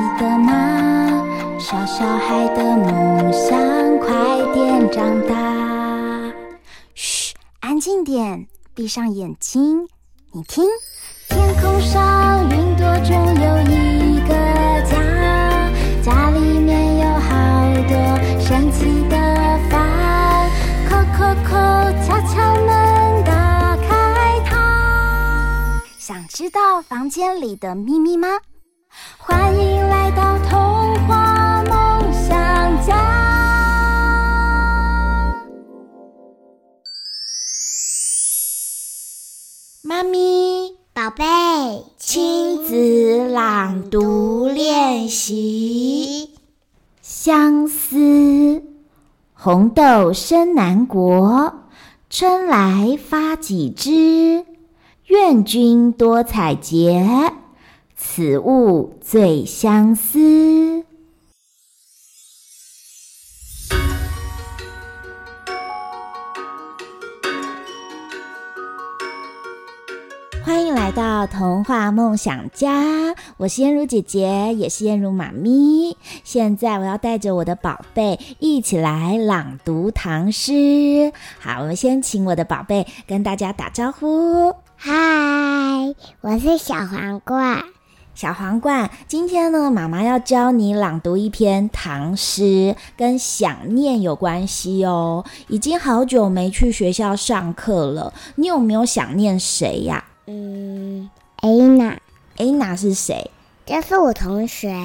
[0.00, 1.26] 记得吗？
[1.58, 4.08] 小小孩的梦想，快
[4.54, 6.32] 点长大。
[6.94, 9.86] 嘘，安静点，闭上眼睛，
[10.32, 10.64] 你听，
[11.28, 14.34] 天空上云朵中有一个
[14.88, 14.96] 家，
[16.02, 17.94] 家里面有好多
[18.40, 19.18] 神奇的
[19.68, 20.50] 房，
[20.88, 25.82] 叩叩叩，敲敲门，打开它。
[25.98, 28.28] 想知道房间里的秘密吗？
[29.18, 29.79] 欢迎。
[39.82, 41.24] 妈咪，宝贝，
[41.96, 46.30] 亲子朗读练习。
[47.02, 48.62] 相思，
[49.34, 51.54] 红豆生南国，
[52.08, 54.44] 春来发几枝。
[55.06, 57.32] 愿君多采撷，
[58.02, 60.18] 此物最相思。
[70.42, 75.96] 欢迎来到童话梦想家，我是彦如姐姐，也是彦如妈咪。
[76.24, 81.12] 现在我要带着我的宝贝一起来朗读唐诗。
[81.38, 84.54] 好，我们先请我的宝贝跟大家打招呼。
[84.74, 87.62] 嗨，我是小黄瓜。
[88.20, 95.24] 小皇冠，今天呢，妈妈要教你朗读一篇唐诗，跟想念有关系哦。
[95.48, 100.04] 已经好久没去学校上课了，你有没有想念谁呀？
[100.26, 101.08] 嗯
[101.40, 103.30] ，Anna，Anna 是谁？
[103.64, 104.76] 这是我同学。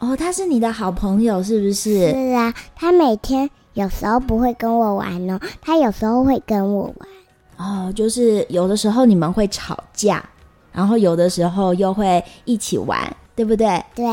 [0.00, 2.10] 哦，他是你的好朋友是不是？
[2.10, 7.08] 是啊，他每天有时候不会跟我玩哦，他有时候会跟我玩。
[7.58, 10.28] 哦，就是有的时候你们会吵架。
[10.72, 13.84] 然后有的时候又会一起玩，对不对？
[13.94, 14.04] 对，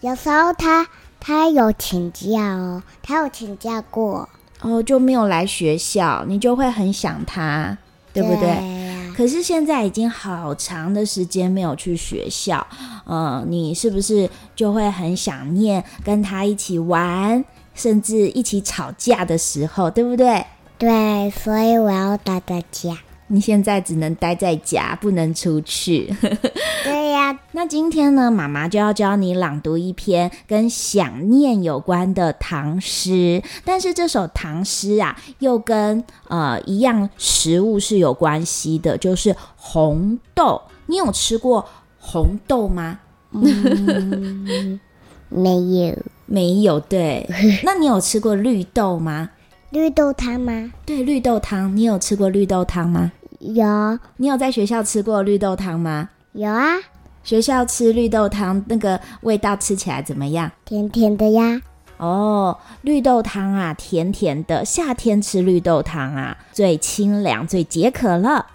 [0.00, 0.86] 有时候他
[1.18, 4.28] 他有请假哦，他有请假过
[4.60, 7.76] 哦，就没有来学校，你就会很想他，
[8.12, 9.12] 对不对？
[9.16, 12.66] 可是现在已经好长的时间没有去学校，
[13.06, 17.42] 嗯，你是不是就会很想念跟他一起玩，
[17.74, 20.44] 甚至一起吵架的时候，对不对？
[20.76, 22.98] 对，所以我要待在家。
[23.28, 26.14] 你现在只能待在家，不能出去。
[26.84, 33.42] 对呀，那今天呢，妈妈就要教你朗读一篇跟想念有关的唐诗。
[33.64, 40.62] 但是这首唐诗啊，又跟呃一样食物是有关系的，就是红豆。
[40.86, 41.66] 你有吃过
[41.98, 43.00] 红豆吗？
[43.32, 44.78] 嗯，
[45.28, 46.78] 没有，没有。
[46.78, 47.28] 对，
[47.64, 49.30] 那你有吃过绿豆吗？
[49.70, 50.72] 绿豆汤吗？
[50.86, 51.76] 对，绿豆汤。
[51.76, 53.10] 你有吃过绿豆汤吗？
[53.40, 53.98] 有。
[54.16, 56.10] 你有在学校吃过绿豆汤吗？
[56.32, 56.76] 有啊。
[57.22, 60.50] 学校吃绿豆汤，那个味道吃起来怎么样？
[60.64, 61.60] 甜甜的呀。
[61.96, 64.64] 哦，绿豆汤啊，甜甜的。
[64.64, 68.46] 夏天吃绿豆汤啊，最清凉，最解渴了。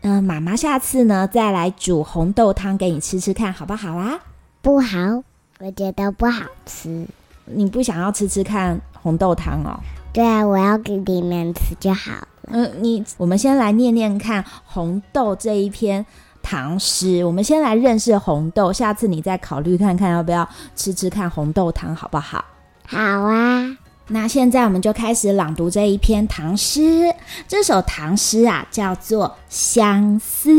[0.00, 4.18] 嗯、呃，妈妈下次呢，再来煮红豆汤给你吃吃看，好不好啊？
[4.62, 5.22] 不好，
[5.60, 7.06] 我觉得不好吃。
[7.44, 9.78] 你不想要吃吃看红豆汤哦？
[10.12, 12.26] 对啊，我要给你们吃就好了。
[12.48, 16.04] 嗯，你我们先来念念看《红豆》这一篇
[16.42, 17.24] 唐诗。
[17.24, 22.44] 我们先来认识红豆，下次你再考虑看看要不要吃吃看红豆汤，好不好？
[22.86, 23.76] 好啊。
[24.08, 27.14] 那现在我们就开始朗读这一篇唐诗。
[27.46, 30.50] 这首唐诗啊，叫做《相思》。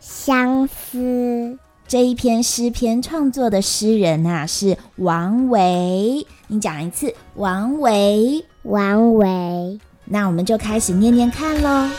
[0.00, 1.56] 相思。
[1.86, 6.26] 这一篇诗篇创作的诗人啊，是王维。
[6.48, 8.44] 你讲一次，王维。
[8.62, 11.90] 王维，那我们就开始念念看喽。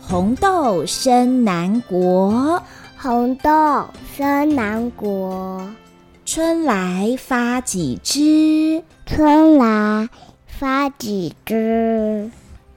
[0.00, 2.62] 红豆生南国，
[2.96, 3.86] 红豆
[4.16, 5.68] 生南国。
[6.24, 10.08] 春来发几枝，春来
[10.46, 12.30] 发几枝。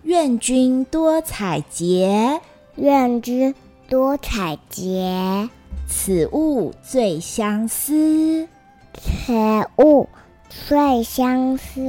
[0.04, 2.40] 愿君多采擷，
[2.78, 3.54] 愿君
[3.90, 5.50] 多采撷。
[5.88, 8.48] 此物最相思，
[8.94, 9.34] 此
[9.78, 10.08] 物
[10.50, 11.82] 最相思。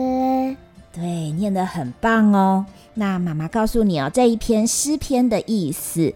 [0.92, 2.66] 对，念得很棒哦。
[2.94, 6.12] 那妈妈告诉你哦，这一篇诗篇的意思，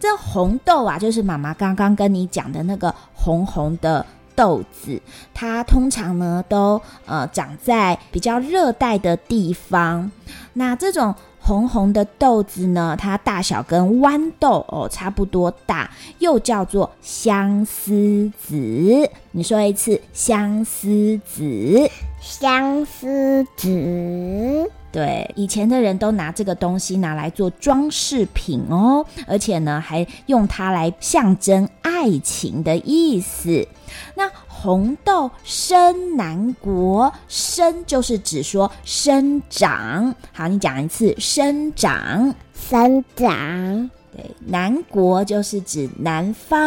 [0.00, 4.04] 这红豆啊，就是妈妈刚刚跟你讲的那个红红的。
[4.36, 5.00] 豆子，
[5.32, 10.10] 它通常呢都呃长在比较热带的地方。
[10.54, 19.10] 那这种红红的豆子呢，它大小跟豌豆哦差不多大，又叫做相思子。
[19.32, 24.70] 你说一次，相思子，相思子。
[24.90, 33.66] 对，以前的人都拿这个东西拿来做装饰品哦，而且呢，还用它来象征爱情的意思。
[34.14, 34.30] 那
[34.64, 40.14] 红豆生南国，生就是指说生长。
[40.32, 43.90] 好，你讲一次，生长，生长。
[44.16, 46.58] 对，南国就是指南方。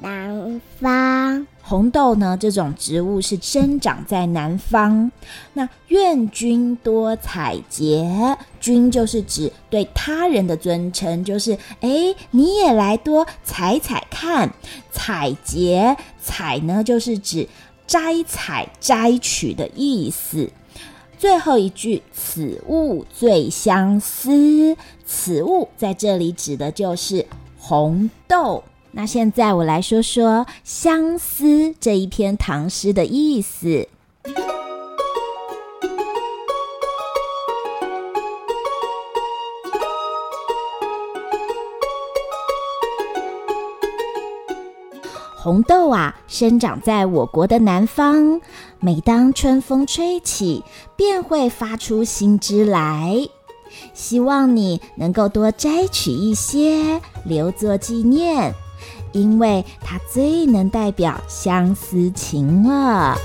[0.00, 5.10] 南方红豆呢，这种植物是生长在南方。
[5.52, 14.50] 那愿君多采撷，君就是指对他人的尊称，就是哎，你也来多采采看。
[14.90, 17.48] 采撷，采呢就是指
[17.86, 20.50] 摘采、摘取的意思。
[21.18, 27.26] 最后一句，此物最相思，此物在这里指的就是
[27.58, 28.62] 红豆。
[28.98, 31.44] 那现在我来说说《相思》
[31.78, 33.86] 这一篇唐诗的意思。
[45.36, 48.40] 红豆啊，生长在我国的南方，
[48.80, 50.64] 每当春风吹起，
[50.96, 53.16] 便会发出新枝来。
[53.94, 58.52] 希望你能够多摘取一些，留作纪念。
[59.12, 63.16] 因为它最能代表相思情了。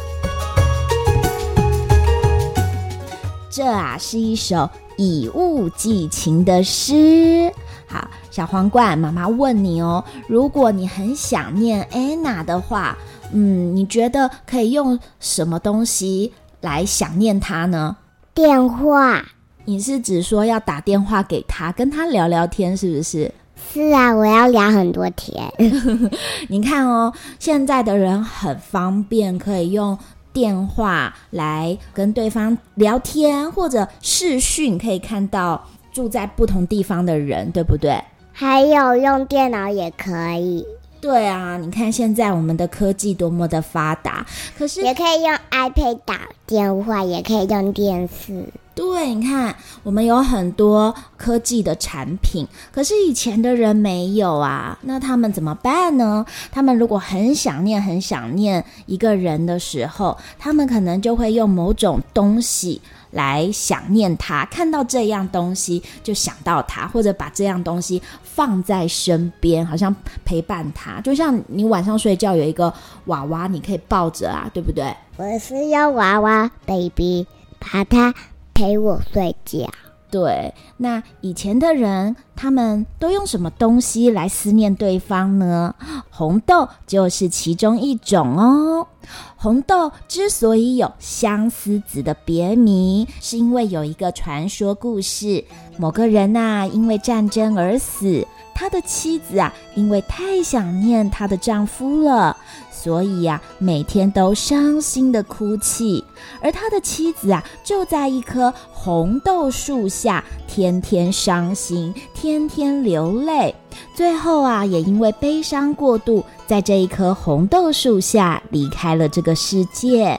[3.49, 7.51] 这啊是一首以物寄情的诗。
[7.85, 12.97] 好，小皇冠，妈妈问你哦，如果你很想念安娜的话，
[13.31, 17.95] 嗯，你觉得可以用什么东西来想念她呢？
[18.33, 19.23] 电话。
[19.65, 23.31] 你是指说要打电话给她，跟她聊聊天，是不是？
[23.71, 25.51] 是啊，我要聊很多天。
[26.49, 29.97] 你看哦，现在的人很方便，可以用
[30.31, 38.03] 电话来跟对方聊天，或者视讯可以看到住在不同地方的人，对不对？
[38.31, 40.65] 还有用电脑也可以。
[40.99, 44.25] 对啊，你看现在我们的科技多么的发达，
[44.57, 48.45] 可是也可以用 iPad 打电话，也可以用电视。
[48.75, 56.25] 对，你看我们有很多科技的产品，可是以前的人没有啊，那他们怎么办呢？
[56.51, 62.81] 他们如果很想念、很想念一个人的时候，他们可能就会用某种东西。
[63.13, 70.99] 来想念他，看到这样东西就想到他，或者把这样东西放在身边，好像陪伴他。
[71.01, 72.73] 就像你晚上睡觉有一个
[73.05, 74.91] 娃娃，你可以抱着啊，对不对？
[75.17, 77.27] 我是要娃娃 baby，
[77.59, 78.11] 把它
[78.53, 79.69] 陪我睡觉。
[80.11, 85.75] 对，那以前的人他们都用什么东西来思念对方呢？
[86.09, 88.87] 红豆就是其中一种哦。
[89.35, 95.43] 红豆之所以有相思子的别名，是因为有一个传说故事：
[95.77, 98.25] 某个人呐、啊，因为战争而死，
[98.55, 102.37] 他的妻子啊，因为太想念她的丈夫了。
[102.71, 106.03] 所以呀、啊，每天都伤心的哭泣，
[106.41, 113.53] 而他的妻子啊，就在一棵红豆树下，天天伤心，天天流泪，
[113.93, 120.17] 最后啊，也因为悲伤过度，在这一棵红豆树下离开了这个世界。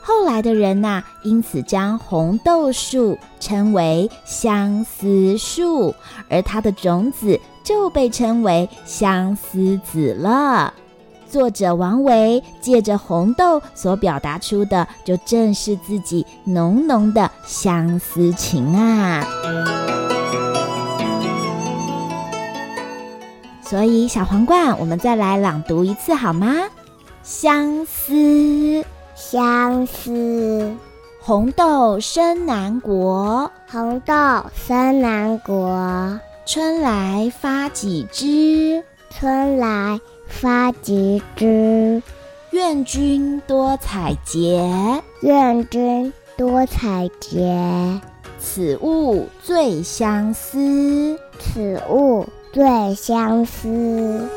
[0.00, 5.92] 后来的人呐、因此将红豆树称为相思树，
[6.28, 10.72] 而它的种子就被称为相思子了。
[11.28, 19.26] 作者王维借着红豆所表达出的，就正是自己浓浓的相思情啊！
[23.70, 26.56] 所以，小皇冠，我们再来朗读一次好吗？
[27.22, 28.84] 相思，
[29.14, 30.74] 相思，
[31.20, 34.14] 红豆生南国，红豆
[34.56, 40.00] 生南国，春来发几枝，春来。
[40.26, 42.02] 发几枝，
[42.50, 48.00] 愿君多采撷，愿君多采撷。
[48.40, 54.28] 此物最相思，此物最相思。